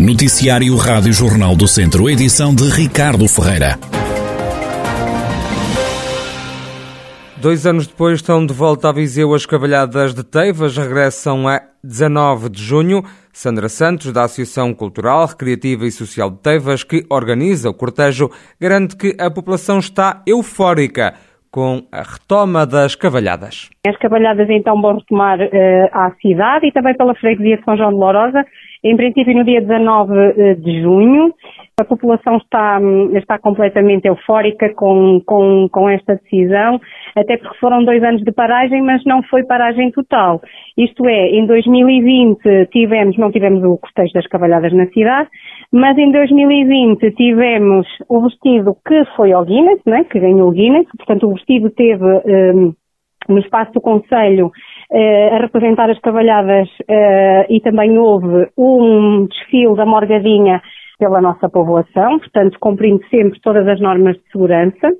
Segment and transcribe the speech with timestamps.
[0.00, 3.76] Noticiário Rádio Jornal do Centro, edição de Ricardo Ferreira.
[7.36, 12.48] Dois anos depois estão de volta a Viseu as Cavalhadas de Teivas, regressam a 19
[12.48, 13.02] de junho.
[13.30, 18.96] Sandra Santos, da Associação Cultural, Recreativa e Social de Teivas, que organiza o cortejo, garante
[18.96, 21.12] que a população está eufórica
[21.50, 23.68] com a retoma das cavalhadas.
[23.86, 27.90] As cavalhadas então vão retomar uh, à cidade e também pela freguesia de São João
[27.90, 28.46] de Lourosa,
[28.82, 31.34] em princípio no dia 19 eh, de junho.
[31.78, 36.80] A população está, hum, está completamente eufórica com, com, com esta decisão,
[37.16, 40.40] até porque foram dois anos de paragem, mas não foi paragem total.
[40.76, 45.28] Isto é, em 2020 tivemos, não tivemos o cortejo das cavalhadas na cidade,
[45.72, 50.86] mas em 2020 tivemos o vestido que foi ao Guinness, né, que ganhou o Guinness,
[50.96, 52.74] portanto o vestido teve um,
[53.28, 54.50] no espaço do Conselho
[54.92, 60.60] a representar as cavalhadas uh, e também houve um desfile da Morgadinha
[60.98, 64.90] pela nossa povoação, portanto cumprindo sempre todas as normas de segurança.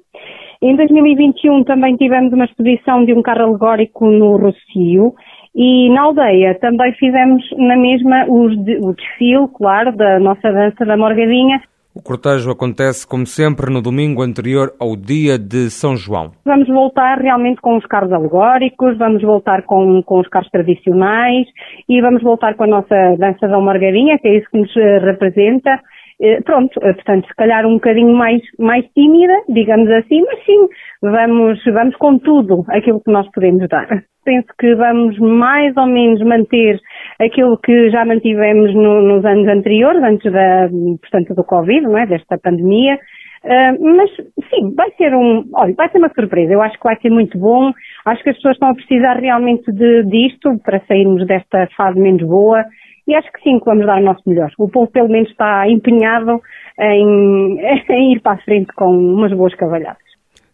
[0.62, 5.14] Em 2021 também tivemos uma exposição de um carro alegórico no Rocio
[5.54, 8.48] e na aldeia também fizemos na mesma o
[8.94, 11.60] desfile, claro, da nossa dança da Morgadinha.
[12.00, 16.32] O cortejo acontece, como sempre, no domingo anterior ao dia de São João.
[16.46, 21.46] Vamos voltar realmente com os carros alegóricos, vamos voltar com, com os carros tradicionais
[21.86, 24.98] e vamos voltar com a nossa dança da Margarinha, que é isso que nos eh,
[25.00, 25.78] representa.
[26.22, 30.68] Eh, pronto, eh, portanto, se calhar um bocadinho mais, mais tímida, digamos assim, mas sim,
[31.00, 33.88] vamos, vamos com tudo aquilo que nós podemos dar.
[34.22, 36.78] Penso que vamos mais ou menos manter
[37.18, 40.68] aquilo que já mantivemos no, nos anos anteriores, antes da,
[41.00, 42.06] portanto, do Covid, não é?
[42.06, 42.98] desta pandemia.
[43.42, 44.10] Uh, mas
[44.50, 46.52] sim, vai ser um, olha, vai ser uma surpresa.
[46.52, 47.72] Eu acho que vai ser muito bom.
[48.04, 52.22] Acho que as pessoas estão a precisar realmente de, disto para sairmos desta fase menos
[52.22, 52.62] boa.
[53.06, 54.50] E acho que sim, que vamos dar o nosso melhor.
[54.58, 56.40] O povo pelo menos está empenhado
[56.78, 57.58] em,
[57.90, 60.10] em ir para a frente com umas boas cavalhadas.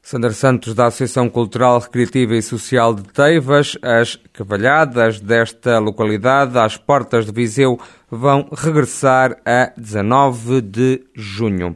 [0.08, 6.76] Sandra Santos, da Associação Cultural, Recreativa e Social de Teivas, as cavalhadas desta localidade, às
[6.76, 7.76] portas de Viseu,
[8.08, 11.74] vão regressar a 19 de junho.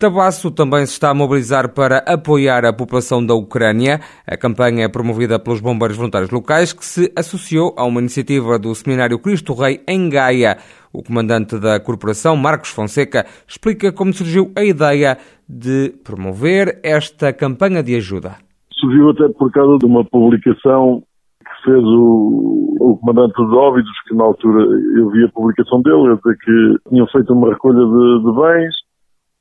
[0.00, 4.00] Tabasso também se está a mobilizar para apoiar a população da Ucrânia.
[4.26, 8.74] A campanha é promovida pelos bombeiros voluntários locais, que se associou a uma iniciativa do
[8.74, 10.56] Seminário Cristo Rei em Gaia.
[10.90, 17.82] O comandante da corporação, Marcos Fonseca, explica como surgiu a ideia de promover esta campanha
[17.82, 18.36] de ajuda.
[18.72, 21.02] Surgiu até por causa de uma publicação
[21.44, 24.64] que fez o, o comandante dos Óbidos, que na altura
[24.96, 28.89] eu vi a publicação dele, dizer que tinham feito uma recolha de, de bens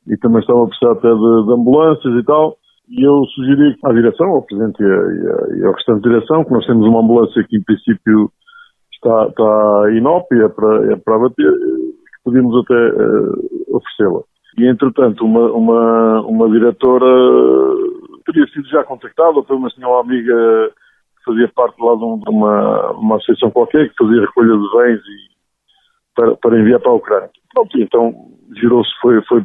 [0.10, 2.58] e também estavam a precisar até de, de, ambulâncias e tal.
[2.90, 7.02] E eu sugeri à direção, ao Presidente e, ao restante direção, que nós temos uma
[7.02, 8.32] ambulância que em princípio
[8.92, 14.22] está, está inópia é para, é para abater, que podíamos até uh, oferecê-la.
[14.58, 17.06] E entretanto, uma, uma, uma diretora
[18.26, 20.72] teria sido já contactada, ou uma amiga
[21.18, 24.78] que fazia parte lá de, um, de uma, uma associação qualquer que fazia recolha de
[24.78, 25.30] bens e,
[26.16, 27.30] para, para enviar para a Ucrânia.
[27.54, 28.14] Pronto, então
[28.56, 29.44] girou-se, foi, foi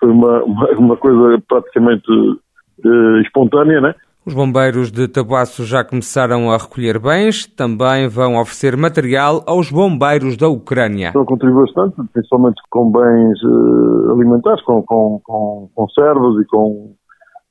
[0.00, 3.94] foi uma, uma, uma coisa praticamente uh, espontânea, né?
[4.26, 10.36] Os bombeiros de Tabuaço já começaram a recolher bens, também vão oferecer material aos bombeiros
[10.36, 11.08] da Ucrânia.
[11.08, 16.94] Estão a contribuir bastante, principalmente com bens uh, alimentares, com, com, com conservas e com,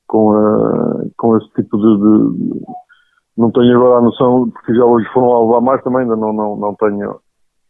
[0.08, 2.62] com, uh, com esse tipo de, de,
[3.36, 6.32] Não tenho agora a noção, porque já hoje foram a levar mais também, ainda não,
[6.32, 7.16] não, não tenho.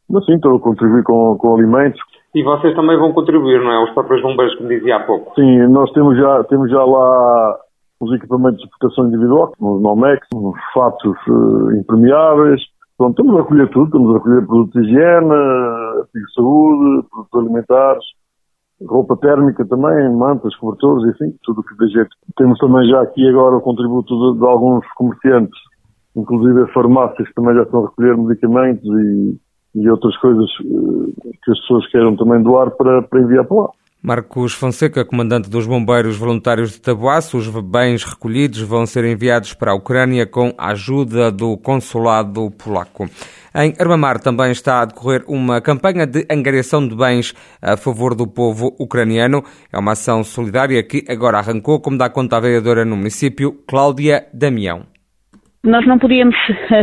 [0.09, 2.01] Mas sim, estou a contribuir com, com alimentos,
[2.33, 3.83] e vocês também vão contribuir, não é?
[3.83, 5.33] Os próprios bombeiros, como dizia há pouco.
[5.35, 7.57] Sim, nós temos já, temos já lá
[7.99, 12.61] os equipamentos de proteção individual, os Nomex, os fatos uh, impermeáveis.
[12.97, 15.33] Pronto, estamos a recolher tudo, estamos a recolher produtos de higiene,
[15.99, 18.05] artigos de saúde, produtos alimentares,
[18.87, 22.09] roupa térmica também, mantas, cobertores, enfim, tudo o que dê jeito.
[22.37, 25.59] Temos também já aqui agora o contributo de, de alguns comerciantes,
[26.15, 29.39] inclusive farmácias que também já estão a recolher medicamentos e
[29.75, 33.69] e outras coisas eh, que as pessoas queiram também doar para, para enviar para lá.
[34.01, 39.71] Marcos Fonseca, comandante dos Bombeiros Voluntários de Tabuaço, os bens recolhidos vão ser enviados para
[39.71, 43.09] a Ucrânia com a ajuda do consulado polaco.
[43.53, 48.25] Em Armamar também está a decorrer uma campanha de angariação de bens a favor do
[48.25, 49.43] povo ucraniano.
[49.69, 54.27] É uma ação solidária que agora arrancou, como dá conta a vereadora no município, Cláudia
[54.33, 54.88] Damião.
[55.63, 56.35] Nós não podíamos,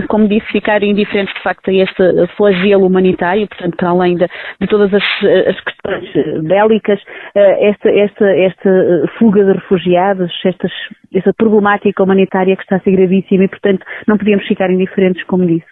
[0.08, 4.26] como disse, ficar indiferentes de facto a este flagelo humanitário, portanto, para além de,
[4.60, 5.02] de todas as,
[5.48, 7.00] as, questões bélicas,
[7.34, 8.70] eh, esta, esta, esta
[9.18, 14.46] fuga de refugiados, esta problemática humanitária que está a ser gravíssima e, portanto, não podíamos
[14.46, 15.64] ficar indiferentes, como disse.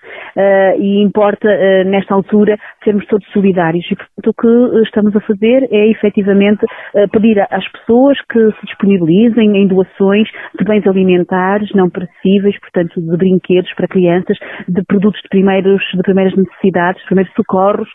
[0.79, 1.49] E importa,
[1.85, 3.85] nesta altura, sermos todos solidários.
[3.91, 6.65] E, portanto, o que estamos a fazer é, efetivamente,
[7.13, 10.29] pedir às pessoas que se disponibilizem em doações
[10.59, 14.37] de bens alimentares não perecíveis, portanto, de brinquedos para crianças,
[14.69, 17.89] de produtos de, primeiros, de primeiras necessidades, primeiros socorros,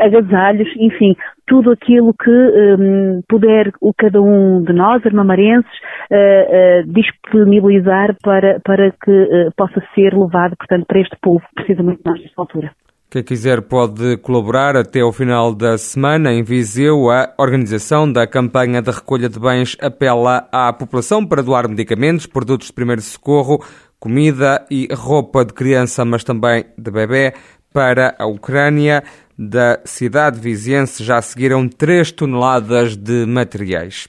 [0.00, 1.14] agasalhos, enfim,
[1.46, 5.70] tudo aquilo que um, puder o cada um de nós, armamarenses,
[6.10, 11.54] uh, uh, disponibilizar para, para que uh, possa ser levado, portanto, para este povo que
[11.56, 12.70] precisa muito de nós nesta altura.
[13.10, 16.32] Quem quiser pode colaborar até ao final da semana.
[16.32, 21.68] Em Viseu, a organização da campanha de recolha de bens apela à população para doar
[21.68, 23.60] medicamentos, produtos de primeiro socorro,
[24.04, 27.32] comida e roupa de criança, mas também de bebê,
[27.72, 29.02] para a Ucrânia
[29.36, 34.06] da cidade viziense já seguiram 3 toneladas de materiais.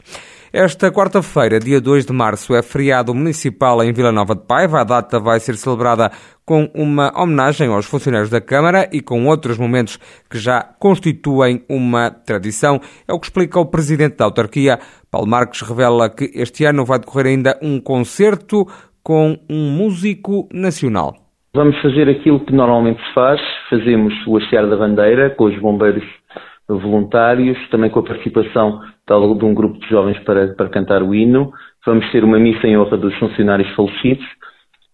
[0.51, 4.81] Esta quarta-feira, dia 2 de março, é feriado municipal em Vila Nova de Paiva.
[4.81, 6.12] A data vai ser celebrada
[6.45, 9.97] com uma homenagem aos funcionários da Câmara e com outros momentos
[10.30, 12.81] que já constituem uma tradição.
[13.07, 14.77] É o que explica o presidente da autarquia.
[15.09, 18.68] Paulo Marques revela que este ano vai decorrer ainda um concerto
[19.06, 21.13] com um músico nacional.
[21.56, 26.04] Vamos fazer aquilo que normalmente se faz, fazemos o hastear da bandeira com os bombeiros
[26.68, 31.54] voluntários, também com a participação de um grupo de jovens para, para cantar o hino.
[31.86, 34.25] Vamos ter uma missa em honra dos funcionários falecidos.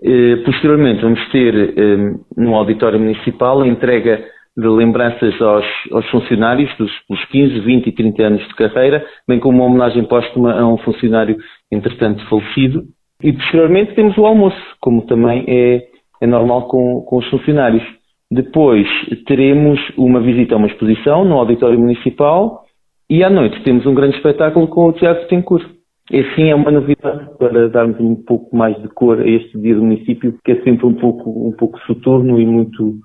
[0.04, 4.22] Eh, posteriormente, vamos ter eh, no auditório municipal a entrega
[4.58, 9.40] de lembranças aos, aos funcionários dos, dos 15, 20 e 30 anos de carreira, bem
[9.40, 11.38] como uma homenagem póstuma a um funcionário,
[11.72, 12.84] entretanto, falecido.
[13.24, 15.92] E posteriormente temos o almoço, como também é
[16.22, 17.84] é normal com, com os funcionários.
[18.30, 18.88] Depois
[19.26, 22.64] teremos uma visita a uma exposição no Auditório Municipal
[23.10, 25.68] e à noite temos um grande espetáculo com o Teatro Tencourt.
[26.14, 29.84] Assim é uma novidade para darmos um pouco mais de cor a este dia do
[29.84, 32.96] município, que é sempre um pouco, um pouco soturno e muito,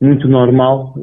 [0.00, 0.94] muito normal,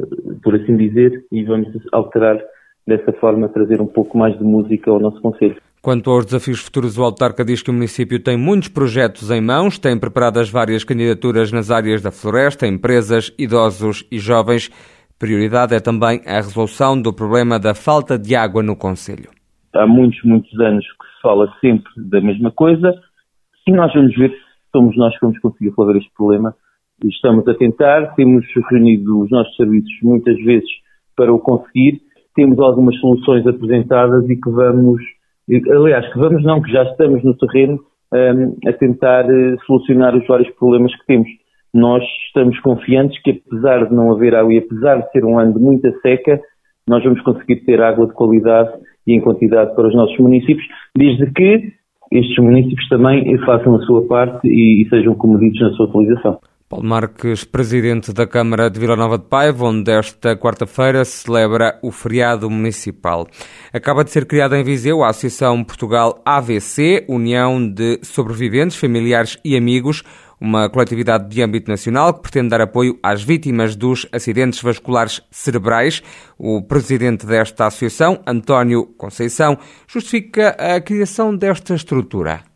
[0.44, 2.40] por assim dizer, e vamos alterar
[2.88, 5.58] dessa forma, trazer um pouco mais de música ao nosso Conselho.
[5.82, 9.80] Quanto aos desafios futuros, o autarca diz que o município tem muitos projetos em mãos,
[9.80, 14.70] tem preparadas várias candidaturas nas áreas da floresta, empresas, idosos e jovens.
[15.18, 19.30] Prioridade é também a resolução do problema da falta de água no Conselho.
[19.74, 22.94] Há muitos, muitos anos que se fala sempre da mesma coisa
[23.68, 24.38] e nós vamos ver se
[24.72, 26.56] somos nós que vamos conseguir resolver este problema.
[27.04, 30.70] Estamos a tentar, temos reunido os nossos serviços muitas vezes
[31.16, 32.02] para o conseguir,
[32.36, 35.02] temos algumas soluções apresentadas e que vamos
[35.72, 37.80] aliás, que vamos não, que já estamos no terreno
[38.14, 41.30] um, a tentar uh, solucionar os vários problemas que temos.
[41.74, 45.54] Nós estamos confiantes que apesar de não haver água e apesar de ser um ano
[45.54, 46.40] de muita seca,
[46.88, 48.72] nós vamos conseguir ter água de qualidade
[49.06, 50.66] e em quantidade para os nossos municípios,
[50.96, 51.74] desde que
[52.12, 56.40] estes municípios também façam a sua parte e, e sejam comedidos na sua utilização.
[56.70, 61.80] Paulo Marques, presidente da Câmara de Vila Nova de Paiva, onde esta quarta-feira se celebra
[61.82, 63.28] o feriado municipal.
[63.74, 69.58] Acaba de ser criada em Viseu a Associação Portugal AVC, União de Sobreviventes, Familiares e
[69.58, 70.04] Amigos,
[70.40, 76.04] uma coletividade de âmbito nacional que pretende dar apoio às vítimas dos acidentes vasculares cerebrais.
[76.38, 79.58] O presidente desta associação, António Conceição,
[79.88, 82.49] justifica a criação desta estrutura.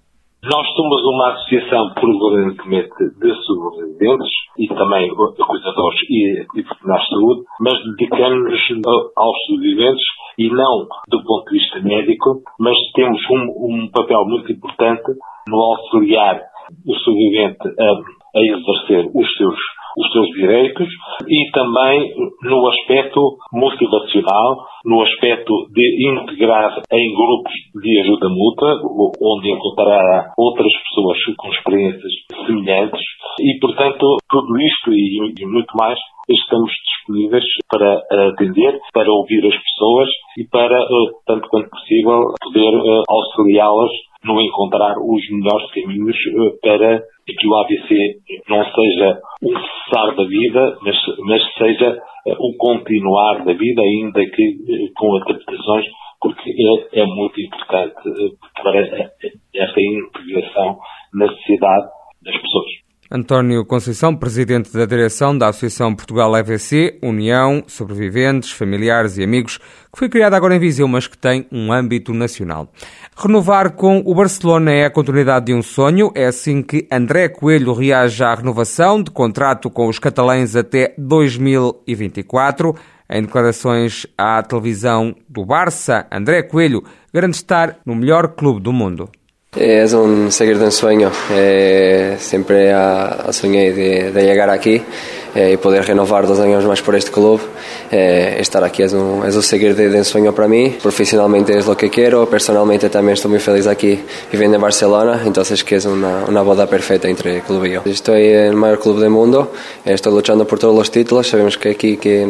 [0.43, 4.27] Nós somos uma associação prevalentemente de sobreviventes
[4.59, 8.83] e também cuidadores e, e profissionais de saúde, mas dedicamos-nos
[9.15, 10.03] aos sobreviventes
[10.37, 15.13] e não do ponto de vista médico, mas temos um, um papel muito importante
[15.47, 16.41] no auxiliar
[16.87, 19.55] o sobrevivente a, a exercer os seus
[19.95, 20.87] os seus direitos
[21.27, 23.19] e também no aspecto
[23.51, 28.81] motivacional, no aspecto de integrar em grupos de ajuda mútua,
[29.21, 32.11] onde encontrará outras pessoas com experiências
[32.45, 33.01] semelhantes.
[33.39, 35.97] E, portanto, tudo isto e, muito mais
[36.29, 42.73] estamos disponíveis para atender, para ouvir as pessoas e para, eh, tanto quanto possível, poder
[42.73, 43.91] eh, auxiliá-las
[44.23, 50.23] no encontrar os melhores caminhos eh, para que o AVC não seja um cessar da
[50.23, 55.85] vida, mas, mas seja um continuar da vida, ainda que com adaptações,
[56.21, 57.93] porque é, é muito importante
[58.61, 60.79] para esta integração
[61.13, 61.87] na sociedade
[62.23, 62.82] das pessoas.
[63.15, 69.99] António Conceição, presidente da direção da Associação Portugal EVC, União, Sobreviventes, Familiares e Amigos, que
[69.99, 72.73] foi criada agora em Viseu, mas que tem um âmbito nacional.
[73.15, 77.71] Renovar com o Barcelona é a continuidade de um sonho, é assim que André Coelho
[77.73, 82.75] reage à renovação de contrato com os catalães até 2024.
[83.07, 89.07] Em declarações à televisão do Barça, André Coelho garante estar no melhor clube do mundo.
[89.55, 91.11] Es un seguir de un sueño.
[91.31, 94.81] Eh, siempre ha, soñé de, de, llegar aquí
[95.35, 97.39] eh, y poder renovar dos años más por este club.
[97.91, 100.75] Eh, estar aquí es un, es un seguir de, de, sueño para mí.
[100.81, 102.27] Profesionalmente es lo que quiero.
[102.27, 103.99] Personalmente también estoy muy feliz aquí
[104.31, 105.21] viviendo en Barcelona.
[105.23, 107.83] Entonces que es una, una boda perfecta entre el club y yo.
[107.85, 109.51] Estoy en el mayor club del mundo.
[109.85, 111.27] Estoy luchando por todos los títulos.
[111.27, 112.27] Sabemos que aquí que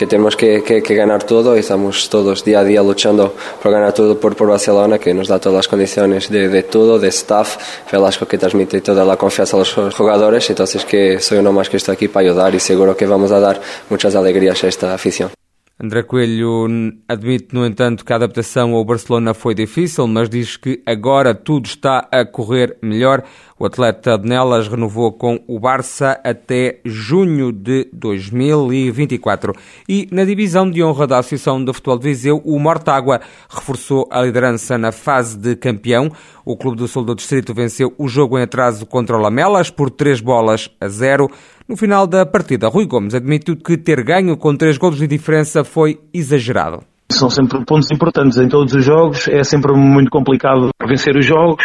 [0.00, 3.70] que tenemos que, que, que, ganar todo y estamos todos día a día luchando por
[3.70, 7.08] ganar todo por, por Barcelona, que nos da todas las condiciones de, de todo, de
[7.08, 7.58] staff,
[7.92, 11.76] Velasco que transmite toda la confianza a los jugadores, entonces que soy uno más que
[11.76, 15.39] estoy aquí para ayudar y seguro que vamos a dar muchas alegrías a esta afición.
[15.82, 16.68] André Coelho
[17.08, 21.64] admite, no entanto, que a adaptação ao Barcelona foi difícil, mas diz que agora tudo
[21.64, 23.22] está a correr melhor.
[23.58, 29.54] O atleta de Nelas renovou com o Barça até junho de 2024.
[29.88, 34.20] E na divisão de honra da Associação de Futebol de Viseu, o Mortágua reforçou a
[34.20, 36.12] liderança na fase de campeão.
[36.44, 39.90] O Clube do Sul do Distrito venceu o jogo em atraso contra o Lamelas por
[39.90, 41.30] 3 bolas a 0.
[41.70, 45.62] No final da partida, Rui Gomes admitiu que ter ganho com 3 golos de diferença
[45.62, 46.82] foi exagerado.
[47.12, 51.64] São sempre pontos importantes em todos os jogos, é sempre muito complicado vencer os jogos.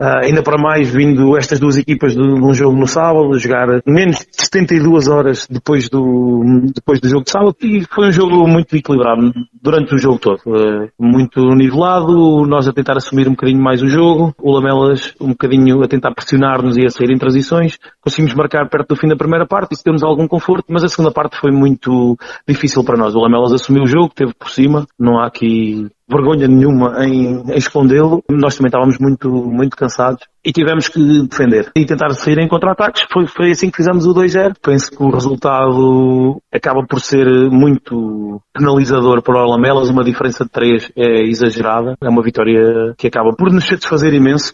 [0.00, 4.20] Uh, ainda para mais vindo estas duas equipas de, um jogo no sábado, jogar menos
[4.20, 6.42] de 72 horas depois do,
[6.74, 9.30] depois do jogo de sábado e foi um jogo muito equilibrado
[9.62, 10.40] durante o jogo todo.
[10.46, 15.28] Uh, muito nivelado, nós a tentar assumir um bocadinho mais o jogo, o Lamelas um
[15.28, 17.76] bocadinho a tentar pressionar-nos e a sair em transições.
[18.00, 21.12] Conseguimos marcar perto do fim da primeira parte, isso deu-nos algum conforto, mas a segunda
[21.12, 22.16] parte foi muito
[22.48, 23.14] difícil para nós.
[23.14, 27.56] O Lamelas assumiu o jogo, teve por cima, não há aqui vergonha nenhuma em, em
[27.56, 28.22] escondê-lo.
[28.28, 33.06] Nós também estávamos muito, muito cansados e tivemos que defender e tentar sair em contra-ataques.
[33.12, 34.54] Foi, foi assim que fizemos o 2-0.
[34.62, 39.90] Penso que o resultado acaba por ser muito penalizador para o Lamelas.
[39.90, 41.94] Uma diferença de 3 é exagerada.
[42.00, 44.52] É uma vitória que acaba por nos satisfazer imenso.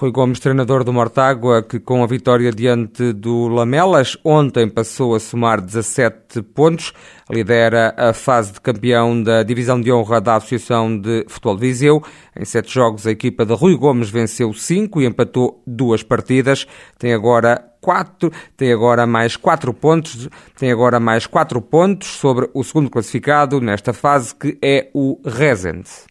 [0.00, 5.18] Rui Gomes, treinador do Mortágua, que com a vitória diante do Lamelas, ontem passou a
[5.18, 6.92] somar 17 pontos,
[7.28, 12.00] lidera a fase de campeão da Divisão de Honra da Associação de Futebol de Viseu.
[12.38, 16.64] Em sete jogos, a equipa de Rui Gomes venceu cinco e empatou duas partidas.
[16.96, 22.62] Tem agora quatro, tem agora mais quatro pontos, tem agora mais quatro pontos sobre o
[22.62, 26.08] segundo classificado nesta fase, que é o Rezende.